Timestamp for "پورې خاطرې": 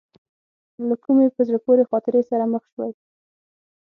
1.65-2.21